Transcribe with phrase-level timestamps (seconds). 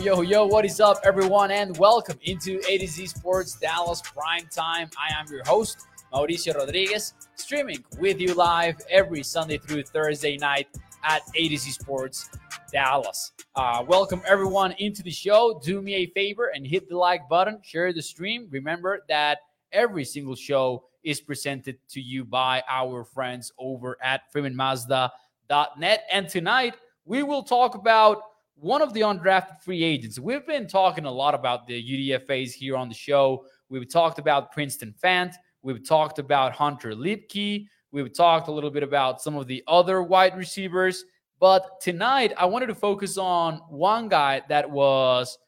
[0.00, 4.46] Yo, yo, what is up, everyone, and welcome into A to Z Sports Dallas Prime
[4.50, 4.88] Time.
[4.98, 10.68] I am your host, Mauricio Rodriguez, streaming with you live every Sunday through Thursday night
[11.04, 12.30] at A to Z Sports
[12.72, 13.32] Dallas.
[13.54, 15.60] Uh, welcome, everyone, into the show.
[15.62, 18.48] Do me a favor and hit the like button, share the stream.
[18.50, 26.04] Remember that every single show is presented to you by our friends over at FreemanMazda.net.
[26.10, 28.22] And tonight, we will talk about
[28.60, 30.18] one of the undrafted free agents.
[30.18, 33.46] We've been talking a lot about the UDFAs here on the show.
[33.70, 35.32] We've talked about Princeton Fant.
[35.62, 37.66] We've talked about Hunter Luepke.
[37.90, 41.04] We've talked a little bit about some of the other wide receivers.
[41.40, 45.38] But tonight, I wanted to focus on one guy that was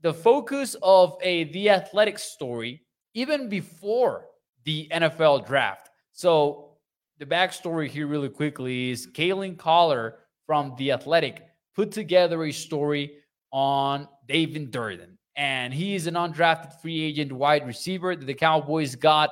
[0.00, 2.82] the focus of a The Athletic story
[3.14, 4.26] even before
[4.64, 5.90] the NFL draft.
[6.12, 6.76] So,
[7.18, 10.12] the backstory here, really quickly, is Kalyn Kahler
[10.46, 11.47] from The Athletic
[11.78, 13.12] put together a story
[13.52, 15.16] on David Durden.
[15.36, 19.30] And he is an undrafted free agent wide receiver that the Cowboys got.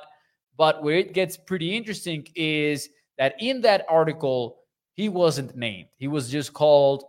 [0.57, 2.87] But where it gets pretty interesting is
[3.17, 4.59] that in that article,
[4.93, 5.89] he wasn't named.
[5.97, 7.03] He was just called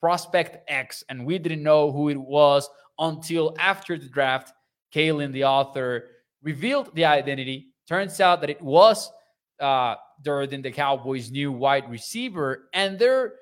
[0.00, 2.66] Prospect X, and we didn't know who it was
[2.98, 4.54] until after the draft.
[4.94, 6.06] Kalyn, the author,
[6.42, 7.74] revealed the identity.
[7.86, 9.10] Turns out that it was
[9.60, 13.34] uh, Durden, the Cowboys' new wide receiver, and there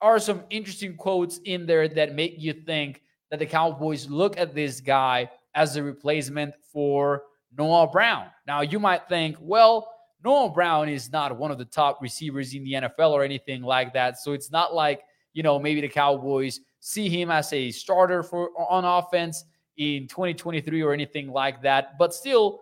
[0.00, 4.54] are some interesting quotes in there that make you think that the Cowboys look at
[4.54, 7.24] this guy as a replacement for
[7.56, 8.26] Noah Brown.
[8.46, 9.90] Now, you might think, well,
[10.22, 13.92] Noah Brown is not one of the top receivers in the NFL or anything like
[13.94, 14.18] that.
[14.18, 15.02] So it's not like,
[15.32, 19.44] you know, maybe the Cowboys see him as a starter for on offense
[19.76, 21.98] in 2023 or anything like that.
[21.98, 22.60] But still,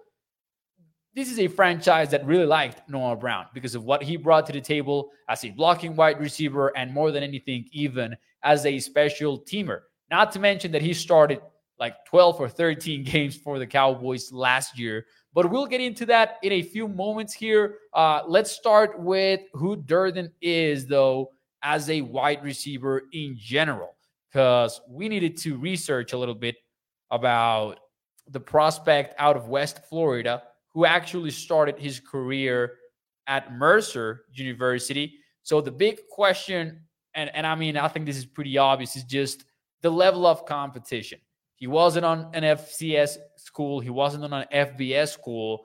[1.14, 4.52] this is a franchise that really liked Noah Brown because of what he brought to
[4.52, 9.40] the table as a blocking wide receiver and more than anything, even as a special
[9.40, 9.82] teamer.
[10.10, 11.40] Not to mention that he started
[11.78, 15.06] like 12 or 13 games for the Cowboys last year.
[15.32, 17.76] But we'll get into that in a few moments here.
[17.92, 21.30] Uh, let's start with who Durden is, though,
[21.62, 23.96] as a wide receiver in general,
[24.30, 26.56] because we needed to research a little bit
[27.10, 27.80] about
[28.28, 30.42] the prospect out of West Florida
[30.74, 32.74] who actually started his career
[33.26, 35.14] at Mercer University.
[35.42, 36.80] So the big question,
[37.14, 39.44] and, and I mean, I think this is pretty obvious, is just
[39.82, 41.20] the level of competition.
[41.54, 45.64] He wasn't on an FCS school, he wasn't on an FBS school.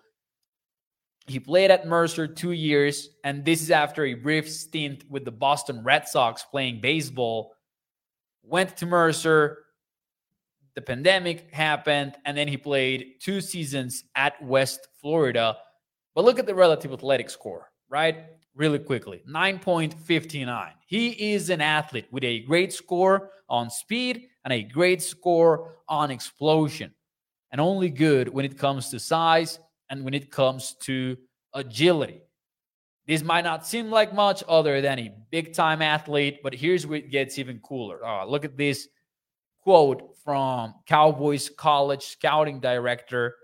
[1.28, 5.32] He played at Mercer two years, and this is after a brief stint with the
[5.32, 7.54] Boston Red Sox playing baseball.
[8.44, 9.60] Went to Mercer,
[10.80, 15.58] the pandemic happened, and then he played two seasons at West Florida.
[16.16, 18.24] But look at the relative athletic score, right?
[18.56, 20.72] Really quickly 9.59.
[20.88, 26.12] He is an athlete with a great score on speed and a great score on
[26.12, 26.94] explosion,
[27.52, 31.18] and only good when it comes to size and when it comes to
[31.54, 32.22] agility.
[33.06, 37.00] This might not seem like much other than a big time athlete, but here's where
[37.00, 38.00] it gets even cooler.
[38.06, 38.88] Oh, look at this
[39.70, 43.36] quote from Cowboys college scouting director,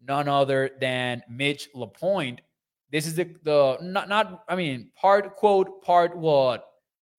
[0.00, 2.40] none other than Mitch LaPointe.
[2.90, 6.64] This is the, the not, not, I mean, part quote, part what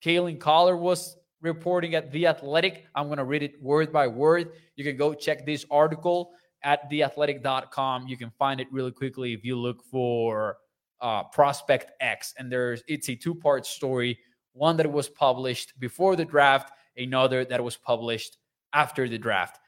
[0.03, 2.87] Kalyn Kahler was reporting at The Athletic.
[2.95, 4.53] I'm going to read it word by word.
[4.75, 6.31] You can go check this article
[6.63, 8.07] at theathletic.com.
[8.07, 10.57] You can find it really quickly if you look for
[11.01, 12.33] uh, Prospect X.
[12.39, 14.17] And there's it's a two part story
[14.53, 18.38] one that was published before the draft another that was published
[18.73, 19.59] after the draft.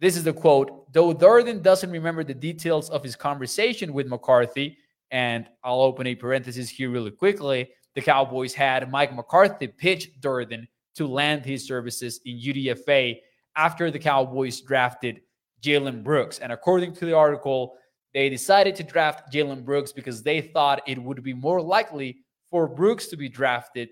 [0.00, 4.78] This is the quote Though Durden doesn't remember the details of his conversation with McCarthy,
[5.10, 10.68] and I'll open a parenthesis here really quickly, the Cowboys had Mike McCarthy pitch Durden
[10.94, 13.18] to land his services in UDFA
[13.56, 15.20] after the Cowboys drafted
[15.62, 16.38] Jalen Brooks.
[16.38, 17.74] And according to the article,
[18.14, 22.18] they decided to draft Jalen Brooks because they thought it would be more likely
[22.50, 23.90] for Brooks to be drafted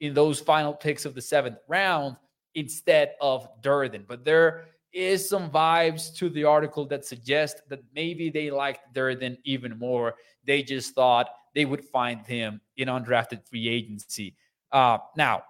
[0.00, 2.16] in those final picks of the seventh round
[2.54, 4.04] instead of Durden.
[4.06, 9.36] But there is some vibes to the article that suggest that maybe they liked Durden
[9.44, 10.14] even more.
[10.44, 14.36] They just thought they would find him in undrafted free agency.
[14.70, 15.42] Uh, now,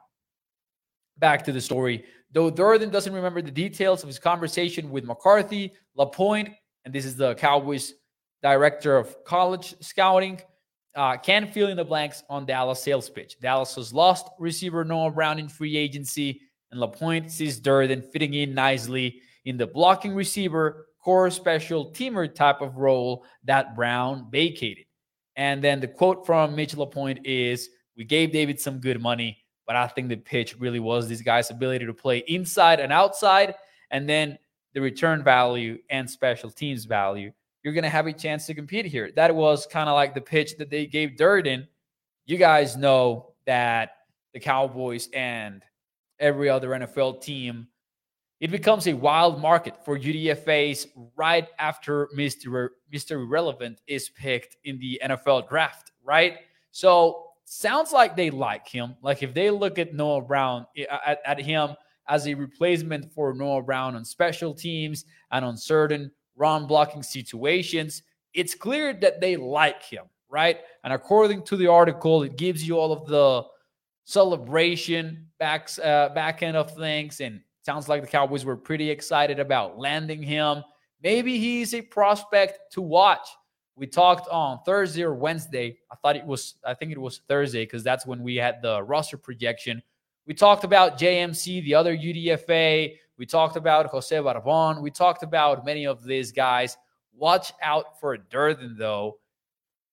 [1.19, 2.05] back to the story.
[2.33, 6.51] Though Durden doesn't remember the details of his conversation with McCarthy, LaPointe,
[6.85, 7.95] and this is the Cowboys
[8.43, 10.41] director of college scouting,
[10.97, 13.39] uh, can fill in the blanks on Dallas sales pitch.
[13.41, 16.41] Dallas has lost receiver Noah Brown in free agency,
[16.75, 22.61] and LaPointe sees Durden fitting in nicely in the blocking receiver, core special teamer type
[22.61, 24.87] of role that Brown vacated.
[25.37, 29.39] And then the quote from Mitch LaPointe is We gave David some good money,
[29.69, 33.55] but I think the pitch really was this guy's ability to play inside and outside,
[33.93, 34.37] and then
[34.73, 37.33] the return value and special teams value.
[37.63, 39.13] You're going to have a chance to compete here.
[39.15, 41.69] That was kind of like the pitch that they gave Durden.
[42.27, 43.93] You guys know that
[44.33, 45.63] the Cowboys and
[46.21, 47.69] every other NFL team
[48.45, 52.69] it becomes a wild market for UDFAs right after Mr.
[52.93, 53.27] Mr.
[53.27, 56.39] Relevant is picked in the NFL draft, right?
[56.71, 58.97] So sounds like they like him.
[59.01, 61.71] Like if they look at Noah Brown eh, at, at him
[62.09, 68.03] as a replacement for Noah Brown on special teams and on certain run blocking situations,
[68.35, 70.59] it's clear that they like him, right?
[70.83, 73.45] And according to the article, it gives you all of the
[74.05, 79.41] celebration backs uh, back end of things and Sounds like the Cowboys were pretty excited
[79.41, 80.63] about landing him.
[81.03, 83.27] Maybe he's a prospect to watch.
[83.75, 85.79] We talked on Thursday or Wednesday.
[85.91, 88.83] I thought it was, I think it was Thursday because that's when we had the
[88.83, 89.83] roster projection.
[90.27, 92.97] We talked about JMC, the other UDFA.
[93.17, 94.83] We talked about Jose Barbon.
[94.83, 96.77] We talked about many of these guys.
[97.15, 99.21] Watch out for Durden, though.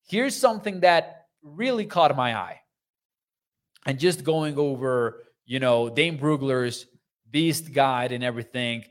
[0.06, 2.61] Here's something that really caught my eye.
[3.86, 6.86] And just going over, you know, Dane Brugler's
[7.30, 8.83] beast guide and everything.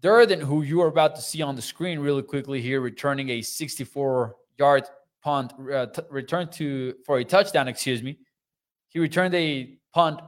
[0.00, 3.42] Durden, who you are about to see on the screen really quickly here, returning a
[3.42, 4.84] 64 yard
[5.22, 8.18] punt, uh, t- return to for a touchdown, excuse me.
[8.88, 10.20] He returned a punt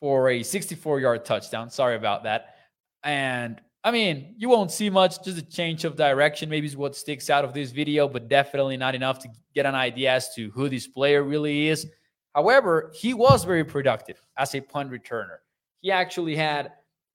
[0.00, 1.70] for a 64 yard touchdown.
[1.70, 2.56] Sorry about that.
[3.02, 6.96] And I mean, you won't see much, just a change of direction, maybe is what
[6.96, 10.50] sticks out of this video, but definitely not enough to get an idea as to
[10.50, 11.86] who this player really is.
[12.38, 15.38] However, he was very productive as a punt returner.
[15.80, 16.70] He actually had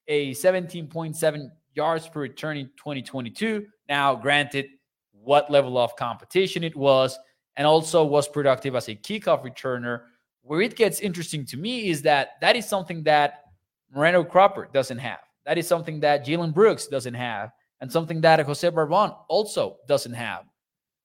[0.06, 3.64] a 17.7 yards per return in 2022.
[3.88, 4.66] Now, granted,
[5.12, 7.18] what level of competition it was,
[7.56, 10.02] and also was productive as a kickoff returner.
[10.42, 13.44] Where it gets interesting to me is that that is something that
[13.90, 15.20] Moreno Cropper doesn't have.
[15.46, 17.50] That is something that Jalen Brooks doesn't have,
[17.80, 20.44] and something that Jose Barbon also doesn't have.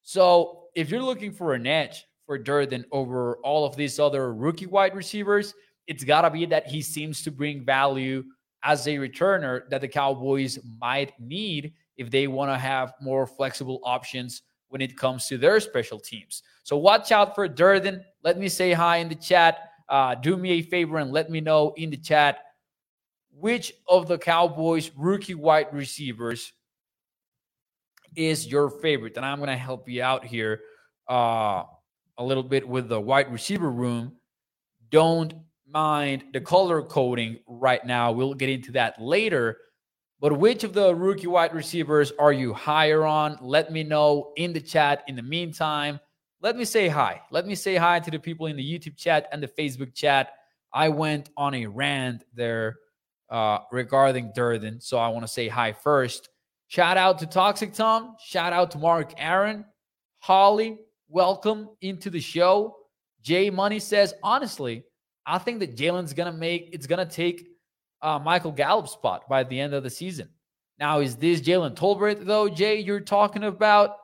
[0.01, 4.68] So, if you're looking for an edge for Durden over all of these other rookie
[4.68, 5.56] wide receivers,
[5.88, 8.24] it's got to be that he seems to bring value
[8.62, 13.80] as a returner that the Cowboys might need if they want to have more flexible
[13.84, 16.44] options when it comes to their special teams.
[16.62, 18.06] So watch out for Durden.
[18.24, 19.72] Let me say hi in the chat.
[19.90, 22.44] Uh, do me a favor and let me know in the chat
[23.32, 26.54] which of the Cowboys rookie wide receivers
[28.16, 29.18] is your favorite.
[29.18, 30.62] And I'm going to help you out here
[31.08, 31.64] uh,
[32.19, 34.13] a little bit with the wide receiver room.
[34.92, 35.33] Don't
[35.68, 38.12] mind the color coding right now.
[38.12, 39.57] We'll get into that later.
[40.19, 43.38] But which of the rookie wide receivers are you higher on?
[43.42, 45.04] Let me know in the chat.
[45.07, 46.00] In the meantime,
[46.42, 47.21] let me say hi.
[47.31, 50.34] Let me say hi to the people in the YouTube chat and the Facebook chat.
[50.74, 52.79] I went on a rant there
[53.29, 54.82] uh, regarding Durden.
[54.82, 56.29] So I want to say hi first.
[56.67, 58.15] Shout out to Toxic Tom.
[58.20, 59.63] Shout out to Mark Aaron.
[60.20, 60.79] Holly,
[61.10, 62.78] welcome into the show.
[63.22, 64.84] Jay Money says, honestly,
[65.25, 67.48] I think that Jalen's gonna make it's gonna take
[68.01, 70.30] uh, Michael Gallup's spot by the end of the season.
[70.80, 72.80] Now, is this Jalen Tolbert though, Jay?
[72.80, 73.98] You're talking about?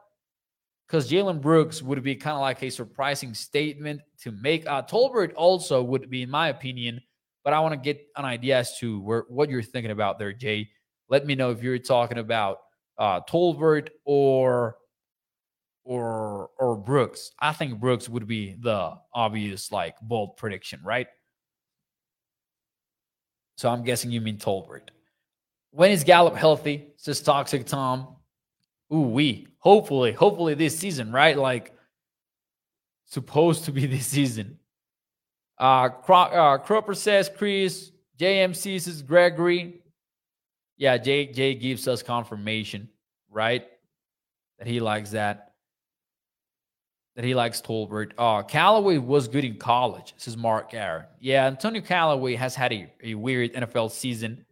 [0.87, 4.67] Because Jalen Brooks would be kind of like a surprising statement to make.
[4.67, 7.01] Uh, Tolbert also would be, in my opinion,
[7.43, 10.31] but I want to get an idea as to where, what you're thinking about there,
[10.31, 10.69] Jay.
[11.09, 12.57] Let me know if you're talking about
[12.99, 14.77] uh, Tolbert or
[15.85, 17.31] or or Brooks.
[17.39, 21.07] I think Brooks would be the obvious like bold prediction, right?
[23.57, 24.89] So I'm guessing you mean Tolbert.
[25.71, 26.87] When is Gallup healthy?
[26.97, 28.15] Says Toxic Tom.
[28.93, 31.37] Ooh, we hopefully, hopefully this season, right?
[31.37, 31.73] Like
[33.05, 34.59] supposed to be this season.
[35.57, 37.91] Uh, Cro- uh Cropper says Chris.
[38.19, 39.81] JMC says Gregory.
[40.77, 42.89] Yeah, Jay Jay gives us confirmation,
[43.29, 43.65] right?
[44.57, 45.44] That he likes that
[47.15, 48.11] that he likes Tolbert.
[48.17, 51.05] Uh, Callaway was good in college, says Mark Aaron.
[51.19, 54.45] Yeah, Antonio Callaway has had a, a weird NFL season.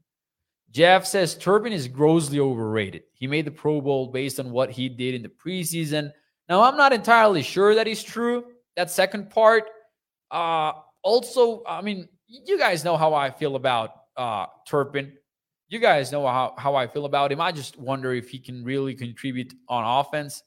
[0.72, 3.04] Jeff says Turpin is grossly overrated.
[3.14, 6.12] He made the Pro Bowl based on what he did in the preseason.
[6.50, 8.46] Now, I'm not entirely sure that is true.
[8.76, 9.66] That second part.
[10.32, 15.14] Uh, also, I mean, you guys know how I feel about uh, Turpin.
[15.68, 17.40] You guys know how, how I feel about him.
[17.40, 20.42] I just wonder if he can really contribute on offense.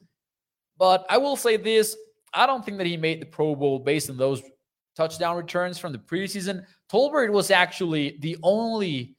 [0.78, 1.96] But I will say this
[2.32, 4.42] I don't think that he made the Pro Bowl based on those
[4.96, 6.64] touchdown returns from the preseason.
[6.90, 9.16] Tolbert was actually the only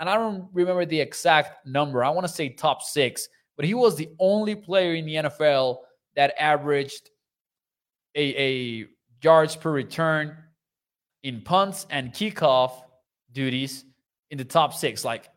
[0.00, 2.04] and I don't remember the exact number.
[2.04, 5.78] I want to say top six, but he was the only player in the NFL
[6.16, 7.10] that averaged
[8.14, 8.86] a, a
[9.22, 10.36] yards per return
[11.22, 12.82] in punts and kickoff
[13.32, 13.84] duties
[14.30, 15.04] in the top six.
[15.04, 15.30] Like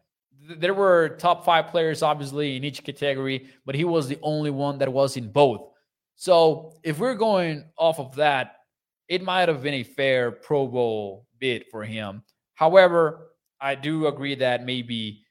[0.48, 4.52] th- there were top five players, obviously, in each category, but he was the only
[4.52, 5.70] one that was in both.
[6.18, 8.56] So if we're going off of that,
[9.08, 12.24] it might have been a fair Pro Bowl bid for him.
[12.56, 13.30] However,
[13.62, 15.24] I do agree that maybe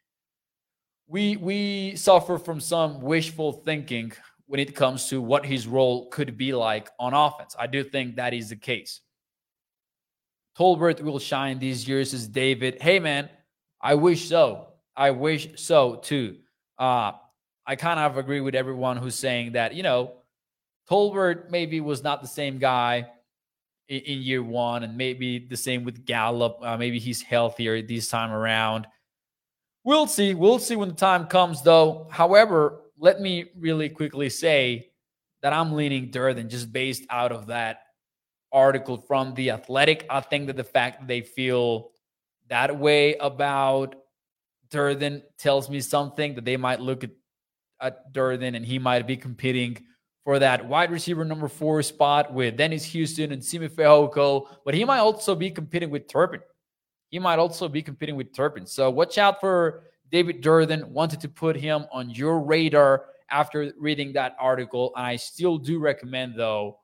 [1.08, 4.12] we we suffer from some wishful thinking
[4.46, 7.56] when it comes to what his role could be like on offense.
[7.58, 9.00] I do think that is the case.
[10.56, 12.80] Tolbert will shine these years as David.
[12.80, 13.28] Hey man,
[13.80, 14.68] I wish so.
[14.96, 16.36] I wish so too.
[16.78, 17.12] Uh,
[17.66, 20.12] I kind of agree with everyone who's saying that, you know,
[20.88, 23.08] Tolbert maybe was not the same guy
[23.88, 26.58] in, in year one, and maybe the same with Gallup.
[26.62, 28.86] Uh, maybe he's healthier this time around.
[29.84, 30.34] We'll see.
[30.34, 32.08] We'll see when the time comes, though.
[32.10, 34.90] However, let me really quickly say
[35.42, 37.82] that I'm leaning Durden just based out of that
[38.52, 40.06] article from The Athletic.
[40.10, 41.90] I think that the fact that they feel
[42.48, 43.96] that way about
[44.70, 47.10] Durden tells me something that they might look at,
[47.80, 49.84] at Durden and he might be competing
[50.26, 54.85] for that wide receiver number four spot with Dennis Houston and Simi Fehoko, but he
[54.85, 56.40] might also be competing with Turpin.
[57.11, 58.66] He might also be competing with Turpin.
[58.66, 60.92] So watch out for David Durden.
[60.92, 64.92] Wanted to put him on your radar after reading that article.
[64.97, 66.80] And I still do recommend, though,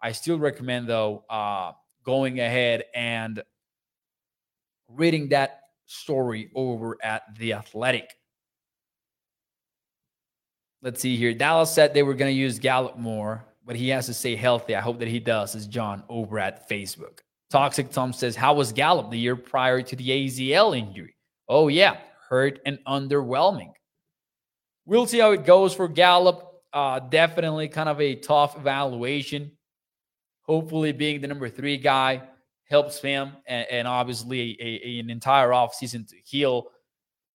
[0.00, 3.42] I still recommend, though, uh, going ahead and
[4.88, 8.16] reading that story over at The Athletic.
[10.84, 11.32] Let's see here.
[11.32, 14.76] Dallas said they were going to use Gallup more, but he has to stay healthy.
[14.76, 17.20] I hope that he does, is John over at Facebook.
[17.48, 21.16] Toxic Tom says, How was Gallup the year prior to the ACL injury?
[21.48, 21.96] Oh, yeah,
[22.28, 23.72] hurt and underwhelming.
[24.84, 26.50] We'll see how it goes for Gallup.
[26.70, 29.52] Uh, definitely kind of a tough evaluation.
[30.42, 32.20] Hopefully, being the number three guy
[32.68, 36.66] helps him and, and obviously a, a, an entire offseason to heal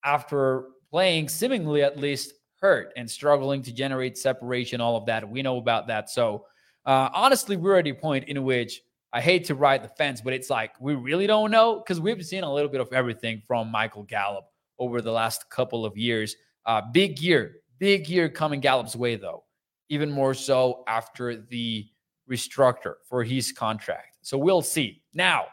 [0.05, 5.29] after playing seemingly at least hurt and struggling to generate separation, all of that.
[5.29, 6.09] We know about that.
[6.09, 6.45] So,
[6.85, 10.33] uh, honestly, we're at a point in which I hate to ride the fence, but
[10.33, 13.71] it's like we really don't know because we've seen a little bit of everything from
[13.71, 14.45] Michael Gallup
[14.77, 16.35] over the last couple of years.
[16.65, 19.43] Uh, big year, big year coming Gallup's way, though,
[19.89, 21.87] even more so after the
[22.29, 24.17] restructure for his contract.
[24.21, 25.01] So we'll see.
[25.13, 25.45] Now,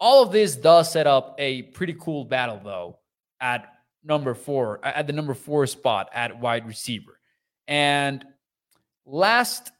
[0.00, 2.98] all of this does set up a pretty cool battle, though,
[3.40, 3.68] at
[4.04, 7.18] number four at the number four spot at wide receiver.
[7.68, 8.24] And
[9.06, 9.70] last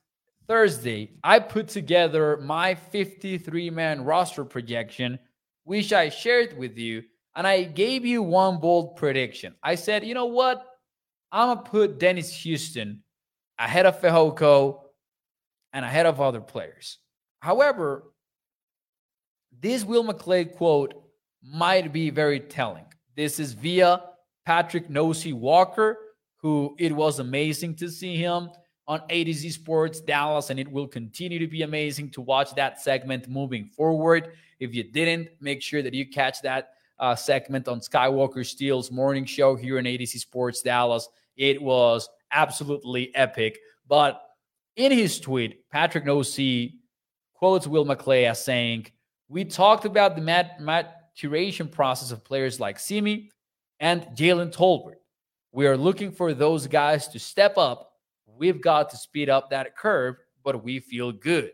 [0.47, 5.19] Thursday, I put together my 53 man roster projection,
[5.65, 7.03] which I shared with you.
[7.37, 9.55] And I gave you one bold prediction.
[9.63, 10.67] I said, you know what?
[11.31, 13.05] I'm going to put Dennis Houston
[13.59, 14.81] ahead of Fehoko
[15.73, 16.99] and ahead of other players.
[17.39, 18.13] However,
[19.61, 20.95] this Will McClay quote
[21.43, 22.85] might be very telling.
[23.15, 24.03] This is via
[24.45, 25.99] Patrick Nosey Walker,
[26.37, 28.51] who it was amazing to see him
[28.89, 32.55] on A to Z Sports Dallas, and it will continue to be amazing to watch
[32.55, 34.33] that segment moving forward.
[34.59, 39.25] If you didn't, make sure that you catch that uh, segment on Skywalker Steele's morning
[39.25, 41.09] show here in A to Z Sports Dallas.
[41.37, 43.59] It was absolutely epic.
[43.89, 44.23] But
[44.77, 46.81] in his tweet, Patrick Nosey
[47.35, 48.87] quotes Will McClay as saying,
[49.29, 53.31] We talked about the mat- maturation process of players like Simi,
[53.81, 54.97] and Jalen Tolbert.
[55.53, 57.93] We are looking for those guys to step up.
[58.27, 61.51] We've got to speed up that curve, but we feel good.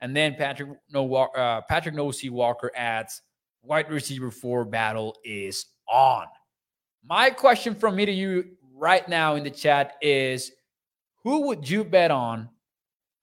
[0.00, 3.22] And then Patrick no uh, Patrick Nosey Walker adds,
[3.62, 6.26] "Wide receiver four battle is on."
[7.02, 10.52] My question from me to you right now in the chat is,
[11.22, 12.48] who would you bet on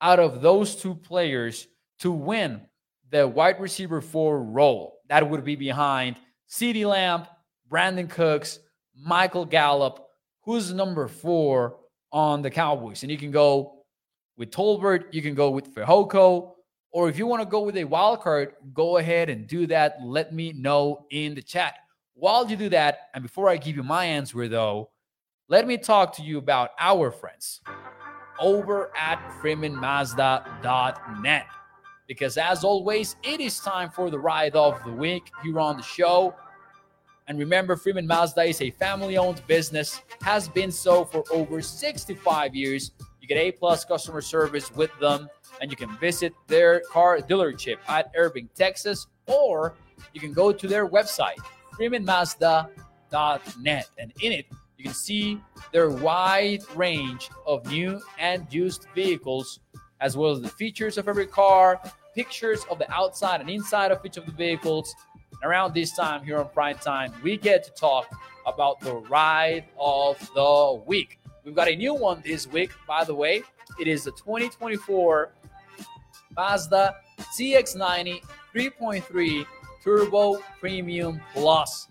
[0.00, 1.66] out of those two players
[2.00, 2.60] to win
[3.10, 4.98] the wide receiver four role?
[5.08, 6.16] That would be behind
[6.50, 7.26] CeeDee Lamb
[7.72, 8.58] Brandin Cooks,
[8.94, 10.06] Michael Gallup,
[10.42, 11.78] who's number four
[12.12, 13.02] on the Cowboys.
[13.02, 13.84] And you can go
[14.36, 16.52] with Tolbert, you can go with Fehoko,
[16.90, 19.96] or if you want to go with a wild card, go ahead and do that.
[20.02, 21.76] Let me know in the chat.
[22.14, 24.90] While you do that, and before I give you my answer, though,
[25.48, 27.62] let me talk to you about our friends
[28.38, 31.46] over at FreemanMazda.net.
[32.06, 35.82] Because as always, it is time for the ride of the week here on the
[35.82, 36.34] show.
[37.28, 42.54] And remember, Freeman Mazda is a family owned business, has been so for over 65
[42.54, 42.90] years.
[43.20, 45.28] You get A plus customer service with them,
[45.60, 49.74] and you can visit their car dealership at Irving, Texas, or
[50.12, 51.38] you can go to their website,
[51.78, 53.88] freemanmazda.net.
[53.98, 55.40] And in it, you can see
[55.72, 59.60] their wide range of new and used vehicles,
[60.00, 61.80] as well as the features of every car,
[62.16, 64.92] pictures of the outside and inside of each of the vehicles.
[65.42, 68.06] Around this time here on Prime Time, we get to talk
[68.46, 71.18] about the ride of the week.
[71.44, 73.42] We've got a new one this week, by the way.
[73.80, 75.32] It is the 2024
[76.36, 76.94] Mazda
[77.36, 78.22] CX90
[78.54, 79.46] 3.3
[79.82, 81.88] Turbo Premium Plus.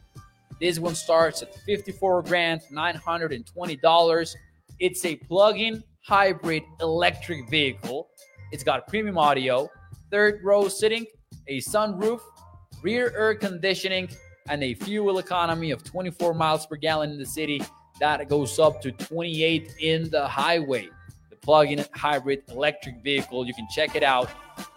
[0.61, 4.35] This one starts at 54 grand, $920.
[4.79, 8.07] It's a plug-in hybrid electric vehicle.
[8.53, 9.69] It's got premium audio,
[10.09, 11.05] third row sitting,
[11.47, 12.21] a sunroof,
[12.81, 14.09] rear air conditioning,
[14.49, 17.61] and a fuel economy of 24 miles per gallon in the city.
[17.99, 20.89] That goes up to 28 in the highway.
[21.29, 23.45] The plug-in hybrid electric vehicle.
[23.45, 24.29] You can check it out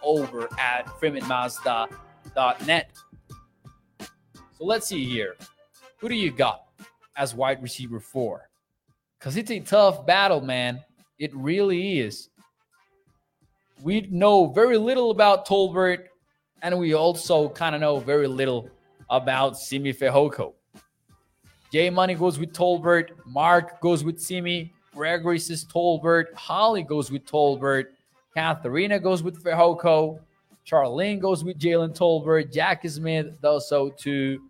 [0.03, 2.91] over at freemanmazda.net.
[3.99, 5.35] So let's see here.
[5.97, 6.65] Who do you got
[7.17, 8.49] as wide receiver four?
[9.19, 10.83] Because it's a tough battle, man.
[11.17, 12.29] It really is.
[13.81, 16.05] We know very little about Tolbert,
[16.65, 18.67] and we also kind of know very little
[19.11, 20.53] about Simi Fehoko.
[21.71, 27.23] Jay Money goes with Tolbert, Mark goes with Simi, Gregory says Tolbert, Holly goes with
[27.23, 27.89] Tolbert,
[28.33, 30.19] Katharina goes with Fehoko,
[30.65, 34.41] Charlene goes with Jalen Tolbert, Jackie Smith does so too.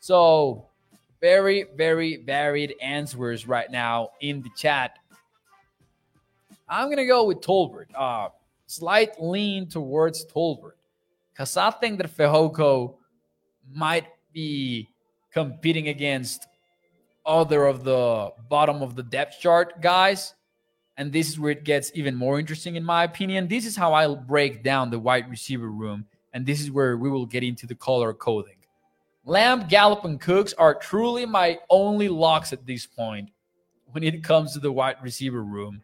[0.00, 0.66] So
[1.18, 4.98] very, very varied answers right now in the chat.
[6.68, 7.86] I'm gonna go with Tolbert.
[7.94, 8.28] Uh,
[8.66, 10.72] slight lean towards Tolbert
[11.38, 12.96] because I think that Fehoko
[13.72, 14.88] might be
[15.32, 16.48] competing against
[17.24, 20.34] other of the bottom of the depth chart guys.
[20.96, 23.46] And this is where it gets even more interesting, in my opinion.
[23.46, 26.06] This is how I'll break down the wide receiver room.
[26.32, 28.56] And this is where we will get into the color coding.
[29.24, 33.30] Lamb, Gallup, and Cooks are truly my only locks at this point
[33.92, 35.82] when it comes to the wide receiver room.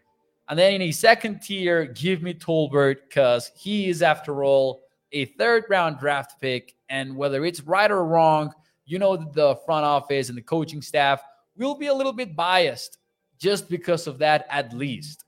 [0.49, 4.84] And then in a second tier, give me Tolbert because he is, after all,
[5.15, 6.75] a third round draft pick.
[6.91, 8.53] And whether it's right or wrong,
[8.85, 11.23] you know the front office and the coaching staff
[11.57, 12.99] will be a little bit biased
[13.39, 15.25] just because of that, at least.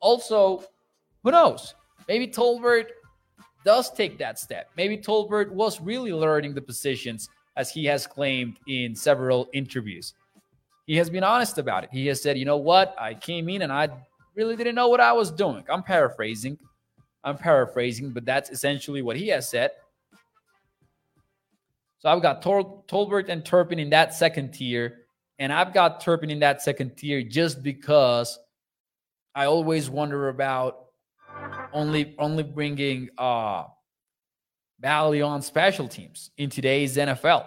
[0.00, 0.64] Also,
[1.22, 1.74] who knows?
[2.08, 2.86] Maybe Tolbert
[3.64, 4.68] does take that step.
[4.76, 10.14] Maybe Tolbert was really learning the positions as he has claimed in several interviews.
[10.86, 11.90] He has been honest about it.
[11.92, 12.94] He has said, you know what?
[12.98, 13.88] I came in and I
[14.34, 15.64] really didn't know what I was doing.
[15.70, 16.58] I'm paraphrasing.
[17.24, 19.70] I'm paraphrasing, but that's essentially what he has said.
[21.98, 25.06] So I've got Tol- Tolbert and Turpin in that second tier.
[25.38, 28.38] And I've got Turpin in that second tier just because
[29.34, 30.80] I always wonder about
[31.72, 33.64] only only bringing uh
[34.80, 37.46] value on special teams in today's NFL.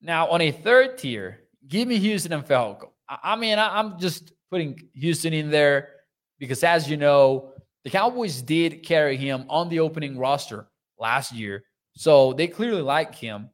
[0.00, 2.88] Now, on a third tier, give me Houston and Fehoko.
[3.08, 5.90] I, I mean, I, I'm just putting Houston in there
[6.38, 7.51] because, as you know,
[7.84, 10.68] the Cowboys did carry him on the opening roster
[10.98, 11.64] last year.
[11.94, 13.50] So they clearly like him.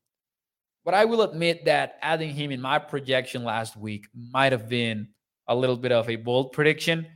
[0.85, 5.09] But I will admit that adding him in my projection last week might have been
[5.47, 7.07] a little bit of a bold prediction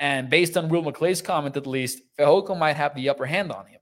[0.00, 3.66] and based on Will McClay's comment, at least, Fehoko might have the upper hand on
[3.66, 3.80] him.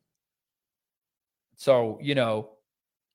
[1.57, 2.51] So, you know,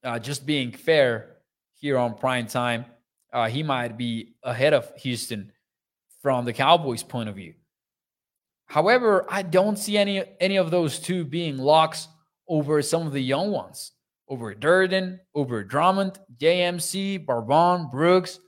[0.05, 1.35] uh, just being fair
[1.73, 2.85] here on prime time,
[3.33, 5.51] uh, he might be ahead of Houston
[6.21, 7.55] from the Cowboys' point of view.
[8.73, 12.07] However, I don't see any any of those two being locks
[12.47, 13.91] over some of the young ones,
[14.27, 18.39] over Durden, over Drummond, JMC, Barbon, Brooks.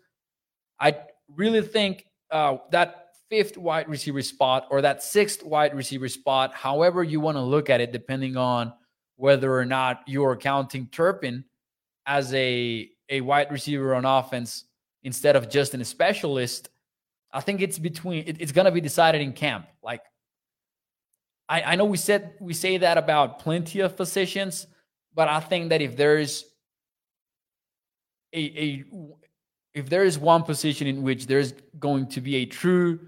[0.80, 0.98] I
[1.30, 7.04] really think uh, that fifth wide receiver spot or that sixth wide receiver spot, however
[7.04, 8.74] you want to look at it, depending on
[9.18, 11.46] whether or not you're counting Turpin
[12.08, 14.64] as a, a wide receiver on offense
[15.04, 16.70] instead of just a specialist.
[17.32, 19.68] I think it's between it, it's gonna be decided in camp.
[19.84, 20.02] Like
[21.48, 24.68] I, I know we said we say that about plenty of positions,
[25.14, 26.46] but I think that if there's
[28.34, 28.84] a, a
[29.74, 33.00] if there is one position in which there's going to be a true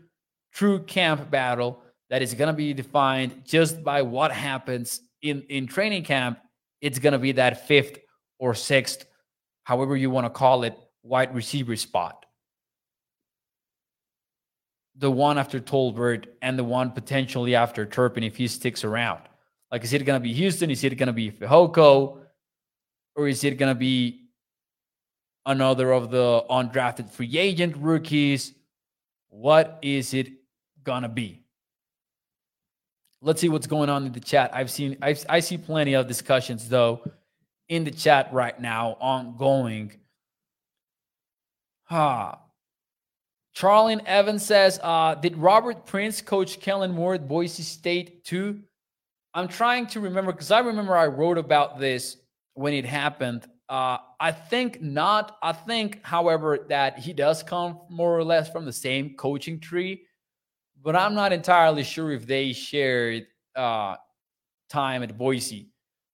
[0.53, 5.67] true camp battle that is going to be defined just by what happens in in
[5.67, 6.39] training camp
[6.79, 7.99] it's going to be that fifth
[8.39, 9.05] or sixth
[9.67, 12.25] however you want to call it, wide receiver spot.
[14.97, 19.21] The one after Tolbert and the one potentially after Turpin if he sticks around.
[19.71, 20.71] Like, is it going to be Houston?
[20.71, 22.19] Is it going to be Fehoko?
[23.15, 24.27] Or is it going to be
[25.45, 28.53] another of the undrafted free agent rookies?
[29.29, 30.29] What is it
[30.83, 31.43] going to be?
[33.21, 34.51] Let's see what's going on in the chat.
[34.53, 37.03] I've seen, I've, I see plenty of discussions though
[37.67, 39.93] in the chat right now, ongoing.
[41.89, 42.39] Ah.
[43.57, 48.59] Charlene Evans says, uh, did Robert Prince coach Kellen Moore at Boise State too?
[49.33, 52.17] I'm trying to remember because I remember I wrote about this
[52.53, 53.47] when it happened.
[53.67, 55.37] Uh, I think not.
[55.41, 60.03] I think, however, that he does come more or less from the same coaching tree,
[60.83, 63.95] but I'm not entirely sure if they shared uh,
[64.69, 65.71] time at Boise.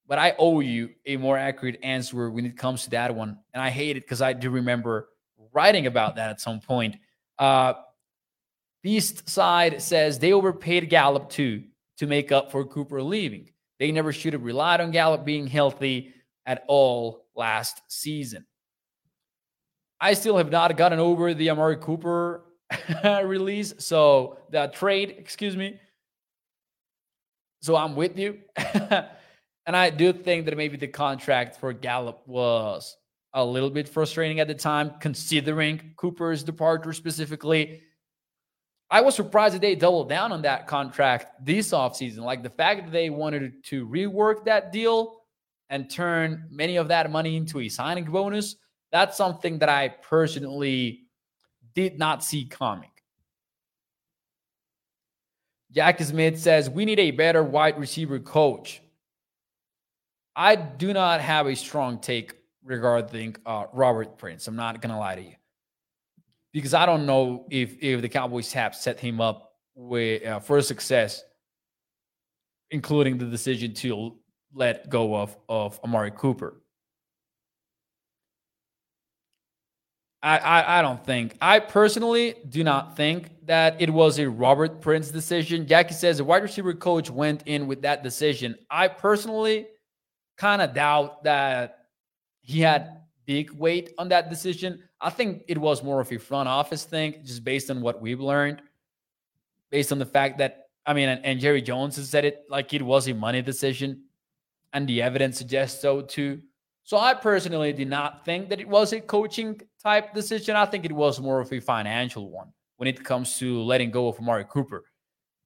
[0.08, 3.38] But I owe you a more accurate answer when it comes to that one.
[3.54, 5.10] And I hate it because I do remember
[5.52, 6.96] writing about that at some point.
[7.40, 7.74] Uh,
[8.84, 11.64] Beast Side says they overpaid Gallup too
[11.98, 13.50] to make up for Cooper leaving.
[13.80, 16.14] They never should have relied on Gallup being healthy
[16.46, 18.46] at all last season.
[20.00, 22.44] I still have not gotten over the Amari Cooper
[23.24, 23.74] release.
[23.80, 25.80] So the trade, excuse me.
[27.62, 28.40] So I'm with you.
[28.58, 29.08] and
[29.68, 32.98] I do think that maybe the contract for Gallup was
[33.34, 37.82] a little bit frustrating at the time, considering Cooper's departure specifically.
[38.90, 42.20] I was surprised that they doubled down on that contract this offseason.
[42.20, 45.22] Like the fact that they wanted to rework that deal
[45.70, 48.56] and turn many of that money into a signing bonus,
[48.92, 51.08] that's something that I personally
[51.74, 52.92] did not see coming.
[55.72, 58.84] Jack Smith says, We need a better wide receiver coach.
[60.36, 64.48] I do not have a strong take regarding uh, Robert Prince.
[64.48, 65.36] I'm not to lie to you
[66.54, 70.62] because I don't know if if the Cowboys have set him up with uh, for
[70.62, 71.24] success,
[72.72, 74.16] including the decision to
[74.54, 76.60] let go of of Amari Cooper.
[80.22, 81.36] I, I, I don't think.
[81.42, 85.68] I personally do not think that it was a Robert Prince decision.
[85.68, 88.56] Jackie says the wide receiver coach went in with that decision.
[88.70, 89.68] I personally
[90.38, 91.83] kind of doubt that
[92.44, 94.84] he had big weight on that decision.
[95.02, 98.20] I think it was more of a front office thing, just based on what we've
[98.20, 98.62] learned,
[99.72, 102.74] based on the fact that I mean, and, and Jerry Jones has said it like
[102.74, 104.04] it was a money decision,
[104.74, 106.42] and the evidence suggests so too.
[106.84, 110.58] So I personally did not think that it was a coaching type decision.
[110.58, 114.10] I think it was more of a financial one when it comes to letting go
[114.10, 114.84] of Amari Cooper.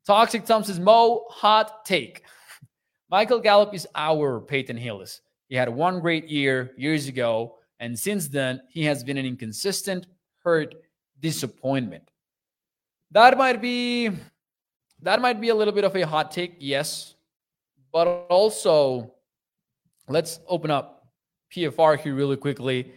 [0.07, 2.23] Toxic Tom says, Mo, hot take.
[3.11, 5.21] Michael Gallup is our Peyton Hillis.
[5.47, 10.07] He had one great year years ago and since then, he has been an inconsistent,
[10.43, 10.75] hurt
[11.19, 12.09] disappointment.
[13.11, 14.11] That might be
[15.01, 17.13] that might be a little bit of a hot take, yes.
[17.93, 19.13] But also,
[20.09, 21.07] let's open up
[21.55, 22.91] PFR here really quickly.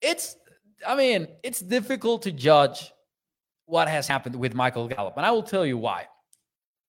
[0.00, 0.36] It's
[0.86, 2.90] I mean, it's difficult to judge
[3.66, 5.16] what has happened with Michael Gallup.
[5.16, 6.08] And I will tell you why.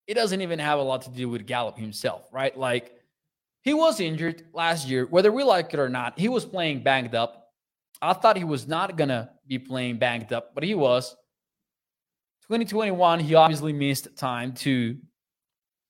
[0.08, 2.58] It doesn't even have a lot to do with Gallup himself, right?
[2.58, 2.93] Like
[3.64, 6.20] he was injured last year, whether we like it or not.
[6.20, 7.48] He was playing banged up.
[8.02, 11.16] I thought he was not going to be playing banged up, but he was.
[12.44, 14.96] 2021, he obviously missed time to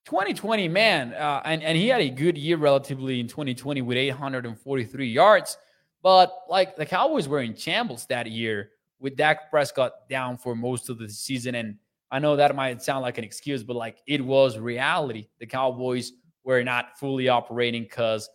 [0.06, 1.14] 2020, man.
[1.14, 5.58] Uh, and, and he had a good year relatively in 2020 with 843 yards.
[6.04, 10.90] But like the Cowboys were in shambles that year with Dak Prescott down for most
[10.90, 11.56] of the season.
[11.56, 11.78] And
[12.12, 15.28] I know that might sound like an excuse, but like it was reality.
[15.40, 16.12] The Cowboys
[16.44, 18.30] were not fully operating because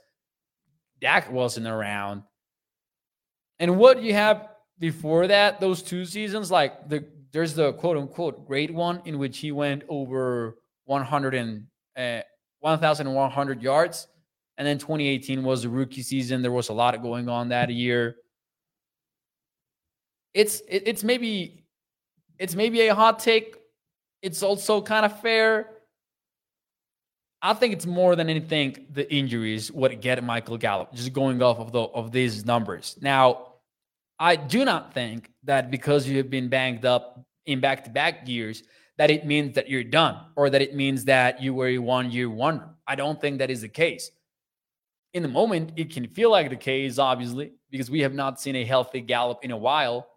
[1.01, 2.23] Dak wasn't around.
[3.59, 8.47] And what you have before that, those two seasons, like the there's the quote unquote
[8.47, 11.67] great one in which he went over 100 and
[11.97, 12.23] uh,
[12.61, 14.09] 1,100 yards.
[14.57, 16.43] And then 2018 was the rookie season.
[16.43, 18.17] There was a lot going on that year.
[20.35, 21.65] It's it, it's maybe
[22.39, 23.57] it's maybe a hot take.
[24.23, 25.78] It's also kind of fair
[27.41, 31.59] I think it's more than anything the injuries would get Michael Gallup, just going off
[31.59, 32.99] of the of these numbers.
[33.01, 33.55] Now,
[34.19, 38.65] I do not think that because you have been banged up in back-to-back years,
[38.97, 42.29] that it means that you're done or that it means that you were a one-year
[42.29, 42.69] wonder.
[42.87, 44.11] I don't think that is the case.
[45.15, 48.57] In the moment, it can feel like the case, obviously, because we have not seen
[48.57, 50.09] a healthy Gallup in a while.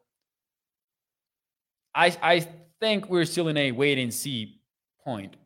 [1.93, 2.47] I I
[2.79, 4.59] think we're still in a wait and see
[5.03, 5.37] point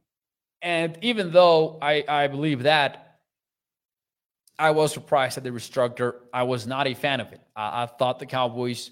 [0.66, 3.20] and even though I, I believe that,
[4.58, 6.16] I was surprised at the restructure.
[6.34, 7.42] I was not a fan of it.
[7.56, 8.90] I, I thought the Cowboys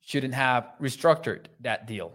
[0.00, 2.12] shouldn't have restructured that deal.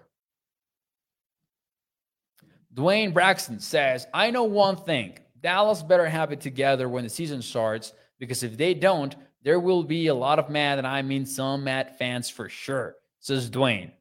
[2.74, 5.20] Dwayne Braxton says, I know one thing.
[5.42, 9.84] Dallas better have it together when the season starts because if they don't, there will
[9.84, 13.92] be a lot of mad, and I mean some mad fans for sure, says Dwayne.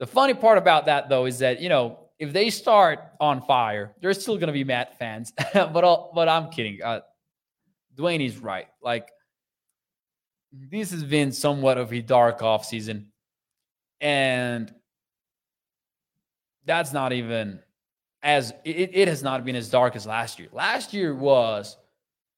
[0.00, 3.96] The funny part about that, though, is that, you know, if they start on fire,
[4.00, 5.32] there's still to be mad fans.
[5.54, 6.78] but, I'll, but I'm kidding.
[6.80, 7.00] Uh,
[7.96, 8.68] Dwayne is right.
[8.80, 9.08] Like,
[10.52, 13.10] this has been somewhat of a dark off season,
[14.00, 14.72] And
[16.64, 17.58] that's not even
[18.22, 20.48] as it, it has not been as dark as last year.
[20.52, 21.76] Last year was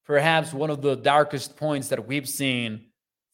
[0.07, 2.87] perhaps one of the darkest points that we've seen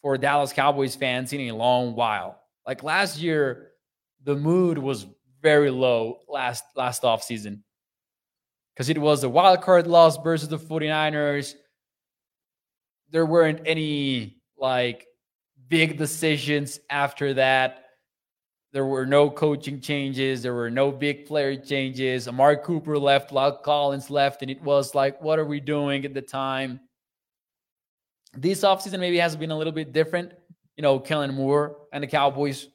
[0.03, 2.43] for Dallas Cowboys fans in a long while.
[2.67, 3.69] Like last year,
[4.25, 5.07] the mood was
[5.43, 7.61] very low last last offseason
[8.75, 11.55] because it was a wild card loss versus the 49ers.
[13.11, 15.07] There weren't any like
[15.69, 17.85] big decisions after that.
[18.73, 20.43] There were no coaching changes.
[20.43, 22.29] There were no big player changes.
[22.29, 26.15] Amari Cooper left, La'el Collins left, and it was like, what are we doing at
[26.15, 26.79] the time?
[28.33, 30.33] This offseason maybe has been a little bit different.
[30.77, 32.69] You know, Kellen Moore and the Cowboys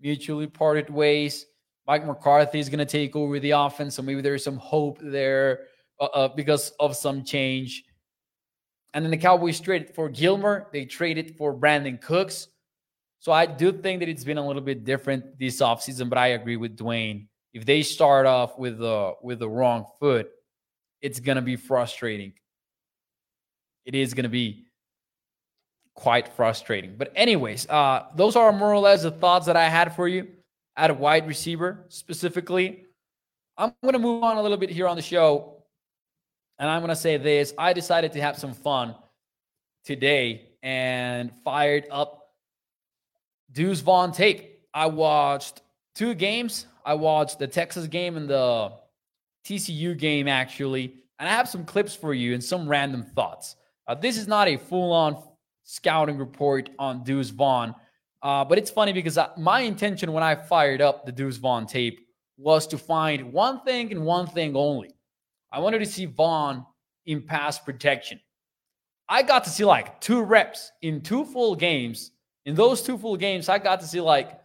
[0.00, 1.44] mutually parted ways.
[1.86, 5.66] Mike McCarthy is going to take over the offense, so maybe there's some hope there
[6.00, 7.84] uh, uh, because of some change.
[8.94, 10.68] And then the Cowboys traded for Gilmore.
[10.72, 12.48] They traded for Brandin Cooks.
[13.18, 16.28] So I do think that it's been a little bit different this offseason, but I
[16.28, 17.26] agree with Dwayne.
[17.52, 20.30] If they start off with the with the wrong foot,
[21.00, 22.32] it's gonna be frustrating.
[23.84, 24.64] It is gonna be
[25.94, 26.96] quite frustrating.
[26.96, 30.28] But anyways, uh, those are more or less the thoughts that I had for you
[30.76, 32.86] at a wide receiver specifically.
[33.56, 35.62] I'm gonna move on a little bit here on the show,
[36.58, 38.94] and I'm gonna say this: I decided to have some fun
[39.84, 42.30] today and fired up
[43.52, 44.60] Deuce Vaughn tape.
[44.72, 45.62] I watched
[45.94, 46.66] two games.
[46.84, 48.72] I watched the Texas game and the
[49.44, 50.94] TCU game, actually.
[51.18, 53.56] And I have some clips for you and some random thoughts.
[53.86, 55.22] Uh, this is not a full on
[55.64, 57.74] scouting report on Deuce Vaughn,
[58.22, 61.66] uh, but it's funny because I, my intention when I fired up the Deuce Vaughn
[61.66, 62.06] tape
[62.36, 64.90] was to find one thing and one thing only.
[65.50, 66.64] I wanted to see Vaughn
[67.06, 68.20] in pass protection.
[69.08, 72.12] I got to see like two reps in two full games
[72.44, 74.40] in those two full games, I got to see like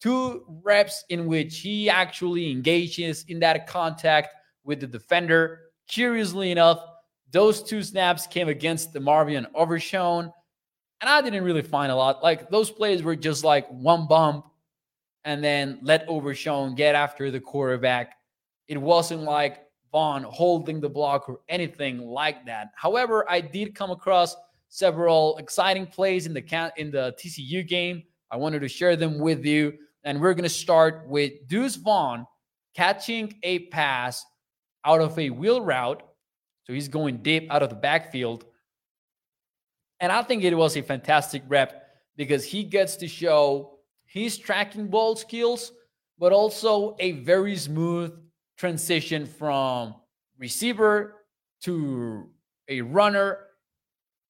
[0.00, 4.28] two reps in which he actually engages in that contact
[4.64, 5.60] with the defender.
[5.88, 6.84] Curiously enough,
[7.30, 10.32] those two snaps came against DeMarvion Overshown.
[11.02, 12.22] And I didn't really find a lot.
[12.22, 14.46] Like those plays were just like one bump
[15.24, 18.16] and then let Overshown get after the quarterback.
[18.68, 22.70] It wasn't like Vaughn holding the block or anything like that.
[22.76, 24.34] However, I did come across
[24.68, 28.04] several exciting plays in the in the TCU game.
[28.30, 32.26] I wanted to share them with you, and we're going to start with Deuce Vaughn
[32.74, 34.24] catching a pass
[34.86, 36.02] out of a wheel route.
[36.64, 38.46] So he's going deep out of the backfield.
[40.02, 41.86] And I think it was a fantastic rep
[42.16, 45.72] because he gets to show his tracking ball skills,
[46.18, 48.12] but also a very smooth
[48.58, 49.94] transition from
[50.38, 51.14] receiver
[51.62, 52.28] to
[52.68, 53.38] a runner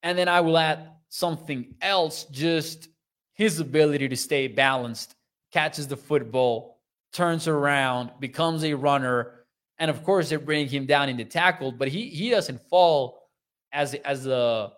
[0.03, 2.89] and then I will add something else, just
[3.35, 5.15] his ability to stay balanced,
[5.53, 6.81] catches the football,
[7.13, 9.45] turns around, becomes a runner.
[9.79, 13.29] And of course, they bring him down in the tackle, but he he doesn't fall
[13.73, 14.73] as as a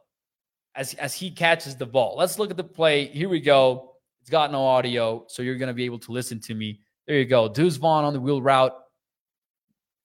[0.74, 2.16] as as he catches the ball.
[2.16, 3.06] Let's look at the play.
[3.06, 3.92] Here we go.
[4.20, 6.80] It's got no audio, so you're gonna be able to listen to me.
[7.06, 7.48] There you go.
[7.48, 8.74] Deuce Vaughn on the wheel route,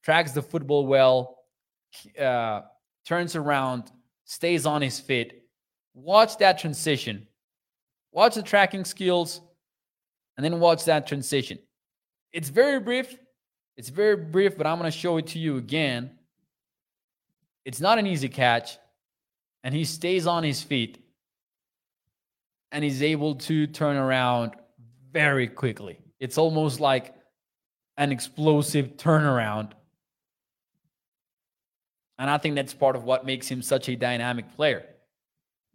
[0.02, 1.38] tracks the football well,
[2.18, 2.62] uh,
[3.06, 3.90] turns around,
[4.24, 5.42] stays on his feet.
[5.94, 7.26] Watch that transition.
[8.12, 9.40] Watch the tracking skills
[10.36, 11.58] and then watch that transition.
[12.32, 13.16] It's very brief.
[13.76, 16.10] It's very brief, but I'm going to show it to you again.
[17.64, 18.78] It's not an easy catch,
[19.62, 21.04] and he stays on his feet
[22.72, 24.52] and he's able to turn around
[25.12, 25.98] very quickly.
[26.18, 27.14] It's almost like
[27.96, 29.72] an explosive turnaround
[32.20, 34.84] and I think that's part of what makes him such a dynamic player.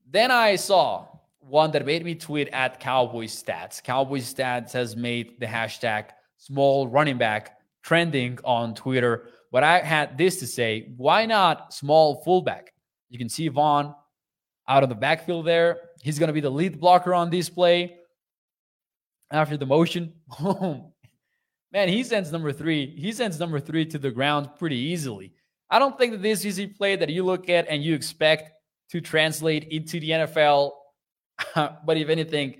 [0.07, 1.07] Then I saw
[1.39, 3.81] one that made me tweet at Cowboys Stats.
[3.81, 9.29] Cowboys Stats has made the hashtag small running back trending on Twitter.
[9.51, 12.73] But I had this to say why not small fullback?
[13.09, 13.95] You can see Vaughn
[14.67, 15.79] out of the backfield there.
[16.01, 17.97] He's going to be the lead blocker on this play.
[19.31, 20.13] After the motion.
[21.75, 22.95] Man, he sends number three.
[22.95, 25.33] He sends number three to the ground pretty easily.
[25.69, 28.51] I don't think that this is a play that you look at and you expect
[28.91, 30.71] to translate into the NFL.
[31.55, 32.55] but if anything,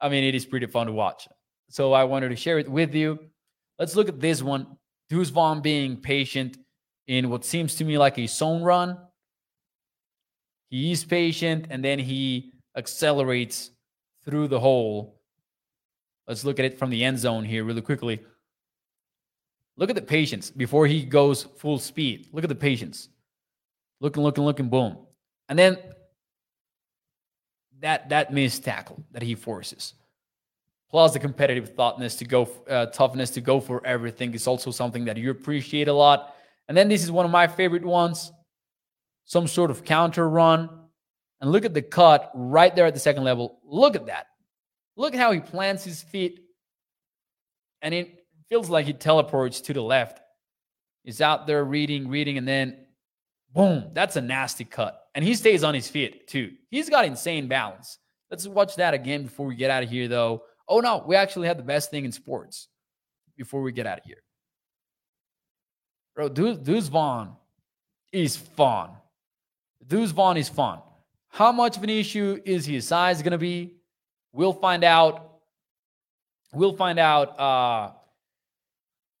[0.00, 1.28] I mean, it is pretty fun to watch.
[1.70, 3.18] So I wanted to share it with you.
[3.78, 4.76] Let's look at this one.
[5.08, 6.58] Deuce Vaughn being patient
[7.06, 8.98] in what seems to me like a zone run.
[10.68, 13.70] He is patient and then he accelerates
[14.24, 15.20] through the hole.
[16.26, 18.20] Let's look at it from the end zone here really quickly.
[19.76, 22.28] Look at the patience before he goes full speed.
[22.32, 23.08] Look at the patience.
[24.00, 24.98] Looking, looking, looking, boom.
[25.48, 25.78] And then
[27.80, 29.94] that that missed tackle that he forces.
[30.90, 35.04] Plus the competitive thoughtness to go uh, toughness to go for everything is also something
[35.04, 36.34] that you appreciate a lot.
[36.66, 38.32] And then this is one of my favorite ones.
[39.28, 40.70] Some sort of counter run.
[41.40, 43.60] And look at the cut right there at the second level.
[43.64, 44.26] Look at that.
[44.96, 46.40] Look at how he plants his feet.
[47.80, 50.18] And it feels like he teleports to the left.
[51.04, 52.76] He's out there reading, reading, and then
[53.54, 55.00] boom, that's a nasty cut.
[55.14, 56.52] And he stays on his feet too.
[56.70, 57.98] He's got insane balance.
[58.30, 60.42] Let's watch that again before we get out of here, though.
[60.68, 62.68] Oh no, we actually had the best thing in sports
[63.36, 64.22] before we get out of here.
[66.16, 67.36] Bro, Deuce, Vaughn
[68.12, 68.90] is fun.
[69.88, 70.80] Deuce Vaughn is fun.
[71.30, 73.76] How much of an issue is his size going to be?
[74.32, 75.40] We'll find out.
[76.52, 77.40] We'll find out.
[77.40, 77.92] Uh,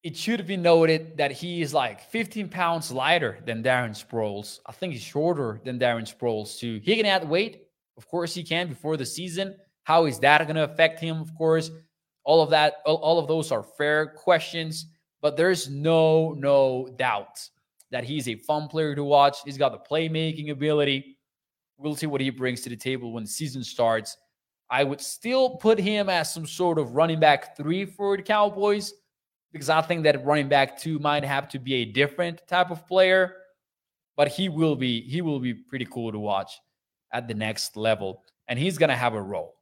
[0.02, 4.60] it should be noted that he is like 15 pounds lighter than Darren Sproles.
[4.66, 6.80] I think he's shorter than Darren Sproles too.
[6.82, 7.64] He can add weight.
[7.96, 9.56] Of course, he can before the season.
[9.84, 11.20] How is that going to affect him?
[11.20, 11.70] Of course,
[12.24, 14.86] all of that, all, all of those are fair questions,
[15.20, 17.40] but there's no, no doubt
[17.90, 19.38] that he's a fun player to watch.
[19.44, 21.18] He's got the playmaking ability.
[21.76, 24.16] We'll see what he brings to the table when the season starts.
[24.70, 28.92] I would still put him as some sort of running back three for the Cowboys
[29.52, 32.86] because I think that running back two might have to be a different type of
[32.86, 33.36] player,
[34.16, 36.60] but he will be he will be pretty cool to watch
[37.12, 39.58] at the next level, and he's gonna have a role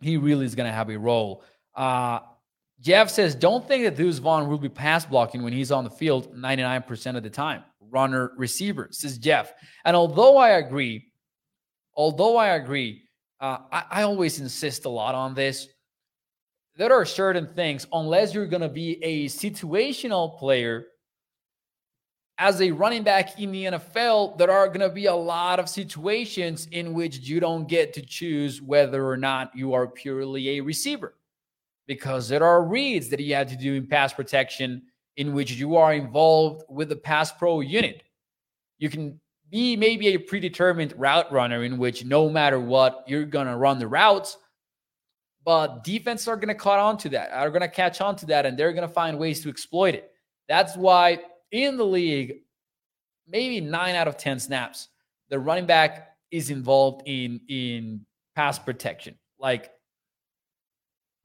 [0.00, 1.44] he really is to have a role.
[1.74, 2.20] Uh,
[2.80, 5.90] Jeff says, don't think that Deuce Vaughn will be pass blocking when he's on the
[5.90, 7.62] field 99% of the time.
[7.90, 9.52] Runner receiver, says Jeff.
[9.84, 11.12] And although I agree,
[11.94, 13.02] although I agree,
[13.40, 15.68] uh, I, I always insist a lot on this.
[16.76, 20.86] There are certain things, unless you're going to be a situational player,
[22.38, 25.68] as a running back in the NFL, there are going to be a lot of
[25.68, 30.60] situations in which you don't get to choose whether or not you are purely a
[30.62, 31.14] receiver
[31.90, 34.80] because there are reads that you have to do in pass protection
[35.16, 38.04] in which you are involved with the pass pro unit.
[38.78, 43.48] You can be maybe a predetermined route runner in which no matter what, you're going
[43.48, 44.38] to run the routes.
[45.44, 48.26] But defense are going to caught on to that, are going to catch on to
[48.26, 50.12] that, and they're going to find ways to exploit it.
[50.48, 51.18] That's why
[51.50, 52.34] in the league,
[53.26, 54.86] maybe nine out of 10 snaps,
[55.28, 59.16] the running back is involved in, in pass protection.
[59.40, 59.72] Like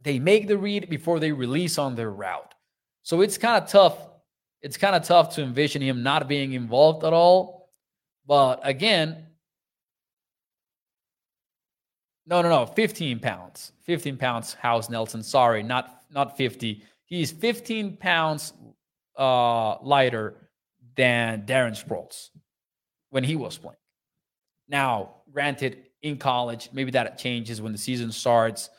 [0.05, 2.53] they make the read before they release on their route.
[3.01, 3.97] So it's kind of tough.
[4.61, 7.69] It's kind of tough to envision him not being involved at all.
[8.25, 9.25] But again,
[12.27, 13.71] no, no, no, 15 pounds.
[13.83, 15.23] 15 pounds, House Nelson.
[15.23, 16.83] Sorry, not not 50.
[17.05, 18.53] He's 15 pounds
[19.17, 20.49] uh, lighter
[20.95, 22.29] than Darren Sproles
[23.09, 23.77] when he was playing.
[24.67, 28.69] Now, granted, in college, maybe that changes when the season starts.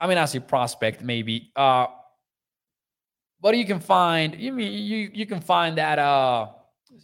[0.00, 1.52] I mean, as a prospect, maybe.
[1.56, 1.86] Uh,
[3.40, 6.48] but you can find you mean you you can find that uh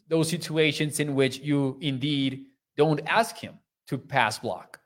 [0.08, 4.80] those situations in which you indeed don't ask him to pass block.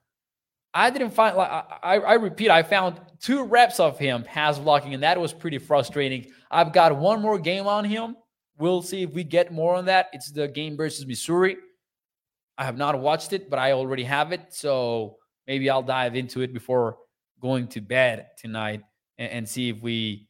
[0.75, 1.51] I didn't find like
[1.83, 5.59] I, I repeat, I found two reps of him pass blocking, and that was pretty
[5.59, 6.27] frustrating.
[6.51, 8.17] I've got one more game on him.
[8.59, 10.09] We'll see if we get more on that.
[10.13, 11.57] It's the game versus Missouri.
[12.59, 14.47] I have not watched it, but I already have it.
[14.51, 15.17] So
[15.47, 16.99] maybe I'll dive into it before
[17.41, 18.83] going to bed tonight
[19.19, 20.29] and, and see if we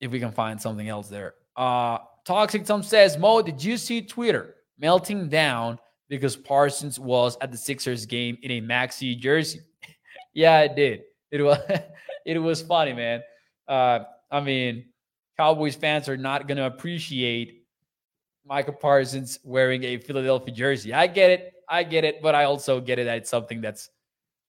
[0.00, 1.34] if we can find something else there.
[1.56, 7.50] Uh Toxic Tom says, Mo, did you see Twitter melting down because Parsons was at
[7.50, 9.60] the Sixers game in a Maxey jersey.
[10.34, 11.02] yeah, it did.
[11.30, 11.58] It was
[12.26, 13.22] it was funny, man.
[13.66, 14.00] Uh,
[14.30, 14.86] I mean,
[15.36, 17.64] Cowboys fans are not to appreciate
[18.44, 20.92] Micah Parsons wearing a Philadelphia jersey.
[20.92, 21.52] I get it.
[21.68, 23.90] I get it, but I also get it that it's something that's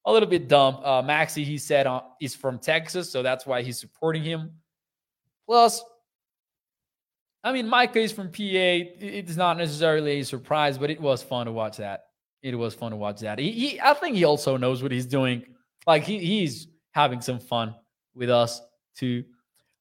[0.08, 0.78] a little bit dumb.
[0.84, 4.51] Uh, Maxey, he said, uh, is from Texas, so that's why he's supporting him.
[5.45, 5.84] Plus,
[7.43, 8.39] I mean, Micah is from PA.
[8.41, 12.05] It's not necessarily a surprise, but it was fun to watch that.
[12.41, 13.38] It was fun to watch that.
[13.38, 15.43] He, he I think he also knows what he's doing.
[15.86, 17.76] Like he, he's having some fun
[18.16, 18.62] with us
[18.95, 19.26] too.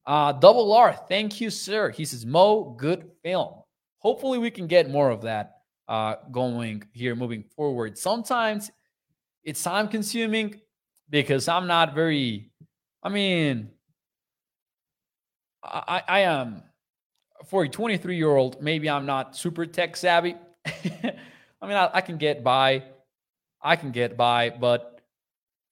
[0.06, 1.90] Uh, Double R, thank you, sir.
[1.90, 3.54] He says, Mo, good film.
[3.98, 5.52] Hopefully, we can get more of that.
[5.88, 7.96] uh, going here moving forward.
[7.96, 8.70] Sometimes
[9.46, 10.60] it's time consuming
[11.08, 12.50] because I'm not very,
[13.02, 13.70] I mean,
[15.62, 16.64] I, I am
[17.46, 20.34] for a 23 year old, maybe I'm not super tech savvy.
[20.66, 22.82] I mean, I, I can get by.
[23.62, 25.00] I can get by, but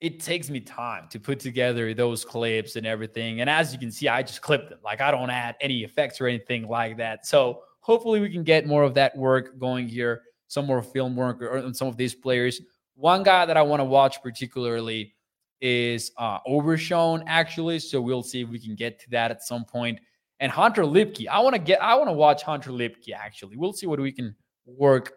[0.01, 3.41] it takes me time to put together those clips and everything.
[3.41, 4.79] And as you can see, I just clip them.
[4.85, 7.27] Like I don't add any effects or anything like that.
[7.27, 11.43] So hopefully we can get more of that work going here, some more film work
[11.43, 12.61] on some of these players.
[12.95, 15.15] One guy that I want to watch particularly
[15.61, 17.79] is uh, Overshown, actually.
[17.79, 19.99] So we'll see if we can get to that at some point.
[20.41, 23.13] And Hunter Luepke, I want to get, I want to watch Hunter Luepke.
[23.15, 24.35] Actually, we'll see what we can
[24.67, 25.15] work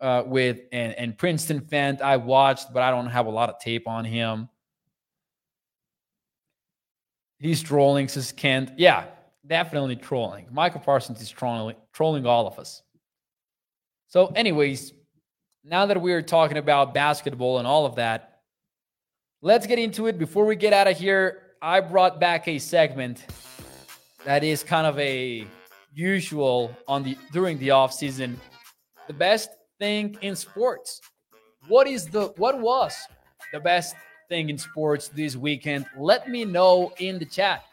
[0.00, 0.60] uh, with.
[0.72, 4.04] And and Princeton Fant, I watched, but I don't have a lot of tape on
[4.04, 4.48] him.
[7.38, 8.72] He's trolling, says Kent.
[8.76, 9.04] Yeah,
[9.46, 10.48] definitely trolling.
[10.50, 12.82] Micah Parsons is trolling, trolling all of us.
[14.08, 14.92] So, anyways,
[15.64, 18.40] now that we're talking about basketball and all of that,
[19.42, 20.18] let's get into it.
[20.18, 23.26] Before we get out of here, I brought back a segment
[24.24, 25.46] that is kind of a
[25.92, 28.40] usual on the during the off season.
[29.06, 31.00] The best thing in sports.
[31.66, 32.96] What is the what was
[33.52, 33.94] the best
[34.28, 35.86] thing in sports this weekend?
[35.96, 37.64] Let me know in the chat.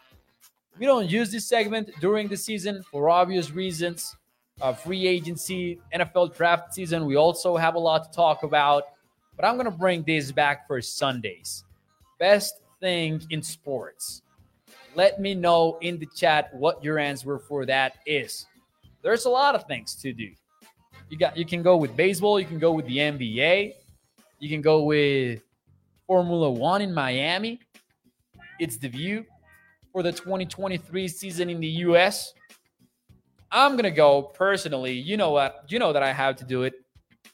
[0.79, 4.15] We don't use this segment during the season for obvious reasons.
[4.61, 7.05] Uh, free agency, NFL draft season.
[7.05, 8.83] We also have a lot to talk about,
[9.35, 11.65] but I'm gonna bring this back for Sundays.
[12.19, 14.21] Best thing in sports.
[14.95, 18.45] Let me know in the chat what your answer for that is.
[19.01, 20.31] There's a lot of things to do.
[21.09, 23.73] You got you can go with baseball, you can go with the NBA,
[24.39, 25.41] you can go with
[26.07, 27.59] Formula 1 in Miami.
[28.59, 29.25] It's the view
[29.91, 32.33] for the 2023 season in the US.
[33.55, 35.63] I'm going to go personally, you know what?
[35.69, 36.73] You know that I have to do it.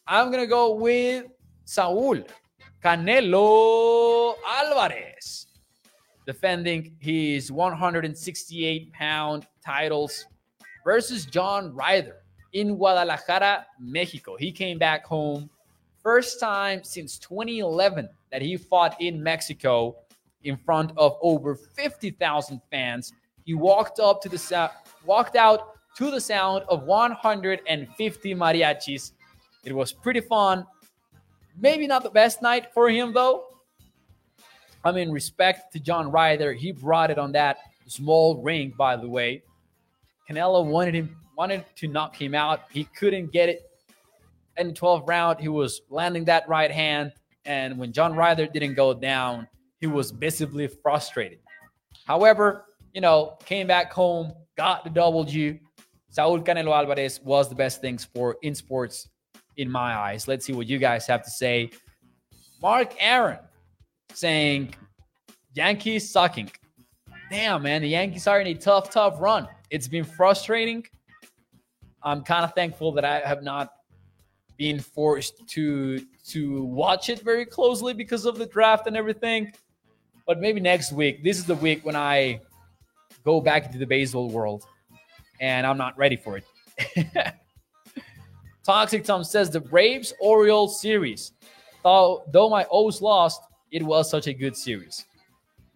[0.06, 1.26] I'm going to go with
[1.66, 2.18] Saul
[2.84, 5.48] Canelo Alvarez
[6.28, 10.28] defending his 168 pound titles
[10.86, 12.18] versus John Ryder
[12.54, 14.38] in Guadalajara, Mexico.
[14.38, 15.50] He came back home
[16.04, 19.96] first time since 2011 that he fought in Mexico
[20.44, 23.12] in front of over 50,000 fans.
[23.44, 24.72] He walked up to the
[25.04, 29.12] walked out to the sound of 150 mariachis.
[29.64, 30.66] It was pretty fun.
[31.58, 33.46] Maybe not the best night for him though.
[34.84, 36.54] I mean, respect to John Ryder.
[36.54, 39.44] He brought it on that small ring, by the way.
[40.30, 42.62] Canelo wanted him wanted to knock him out.
[42.72, 43.70] He couldn't get it.
[44.58, 47.14] In the 12th round, he was landing that right hand.
[47.46, 49.48] And when John Ryder didn't go down,
[49.80, 51.40] he was visibly frustrated.
[52.06, 55.58] However, you know, came back home, got the W.
[56.12, 59.08] Saul Canelo Alvarez was the best thing sport in sports
[59.56, 60.28] in my eyes.
[60.28, 61.72] Let's see what you guys have to say.
[62.62, 63.40] Mark Aaron
[64.14, 64.76] saying
[65.54, 66.52] Yankees sucking.
[67.30, 69.48] Damn, man, the Yankees are in a tough, tough run.
[69.70, 70.86] It's been frustrating.
[72.04, 73.72] I'm kind of thankful that I have not
[74.58, 79.52] been forced to to watch it very closely because of the draft and everything.
[80.28, 81.24] But maybe next week.
[81.24, 82.42] This is the week when I
[83.24, 84.66] go back into the baseball world,
[85.42, 86.46] and I'm not ready for it.
[88.64, 91.34] Toxic Tom says the Braves Orioles series.
[91.84, 95.06] Though, though my O's lost, it was such a good series.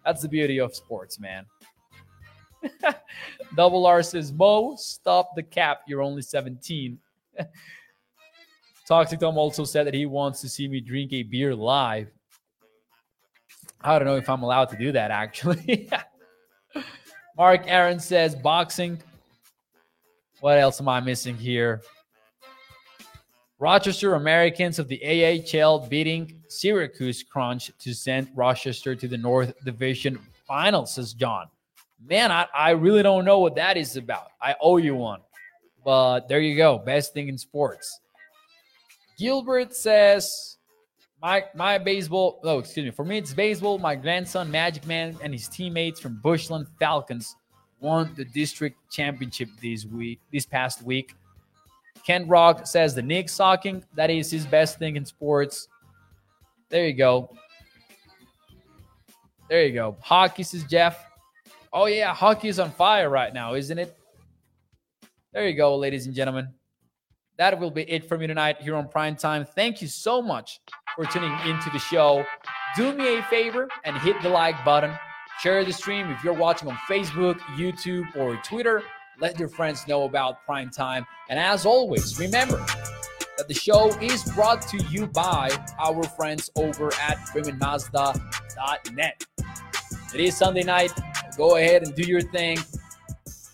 [0.04, 1.44] That's the beauty of sports, man.
[3.56, 5.80] Double R says, Mo, stop the cap.
[5.88, 6.98] You're only 17.
[8.88, 12.08] Toxic Tom also said that he wants to see me drink a beer live.
[13.80, 15.90] I don't know if I'm allowed to do that, actually.
[17.36, 19.02] Mark Aaron says, boxing.
[20.40, 21.82] What else am I missing here?
[23.58, 30.18] Rochester Americans of the AHL beating Syracuse Crunch to send Rochester to the North Division
[30.46, 31.46] final, says John.
[32.04, 34.28] Man, I, I really don't know what that is about.
[34.42, 35.20] I owe you one.
[35.84, 36.78] But there you go.
[36.78, 38.00] Best thing in sports.
[39.18, 40.58] Gilbert says,
[41.22, 42.90] my my baseball, oh, excuse me.
[42.90, 43.78] For me, it's baseball.
[43.78, 47.34] My grandson, Magic Man, and his teammates from Bushland Falcons
[47.86, 51.14] won the district championship this week, this past week.
[52.04, 53.84] Ken Rock says the Knicks sucking.
[53.94, 55.68] That is his best thing in sports.
[56.68, 57.30] There you go.
[59.48, 59.96] There you go.
[60.00, 61.06] Hockey says Jeff.
[61.72, 63.96] Oh yeah, hockey is on fire right now, isn't it?
[65.32, 66.48] There you go, ladies and gentlemen.
[67.38, 69.44] That will be it for me tonight here on Prime Time.
[69.44, 70.60] Thank you so much
[70.96, 72.24] for tuning into the show.
[72.74, 74.92] Do me a favor and hit the like button.
[75.40, 78.82] Share the stream if you're watching on Facebook, YouTube, or Twitter.
[79.20, 81.04] Let your friends know about Prime Time.
[81.28, 82.64] And as always, remember
[83.36, 89.26] that the show is brought to you by our friends over at freemanmazda.net.
[90.14, 90.92] It is Sunday night.
[91.36, 92.58] Go ahead and do your thing.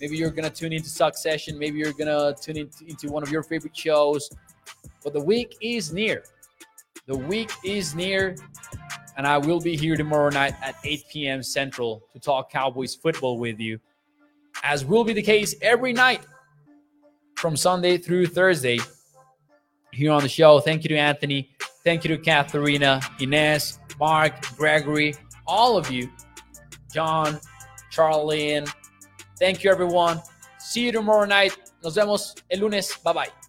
[0.00, 1.58] Maybe you're going to tune into Succession.
[1.58, 4.30] Maybe you're going to tune into, into one of your favorite shows.
[5.02, 6.22] But the week is near.
[7.06, 8.36] The week is near.
[9.16, 11.42] And I will be here tomorrow night at 8 p.m.
[11.42, 13.78] Central to talk Cowboys football with you,
[14.62, 16.22] as will be the case every night
[17.36, 18.78] from Sunday through Thursday
[19.92, 20.60] here on the show.
[20.60, 21.50] Thank you to Anthony.
[21.84, 25.14] Thank you to Katharina, Inez, Mark, Gregory,
[25.46, 26.08] all of you,
[26.92, 27.40] John,
[27.90, 28.68] Charlie, and
[29.38, 30.22] thank you, everyone.
[30.58, 31.56] See you tomorrow night.
[31.82, 32.96] Nos vemos el lunes.
[32.98, 33.41] Bye bye.